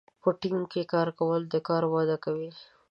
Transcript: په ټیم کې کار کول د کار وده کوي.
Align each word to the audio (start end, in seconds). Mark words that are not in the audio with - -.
په 0.21 0.29
ټیم 0.41 0.59
کې 0.71 0.81
کار 0.93 1.07
کول 1.19 1.41
د 1.53 1.55
کار 1.67 1.83
وده 1.93 2.17
کوي. 2.25 2.51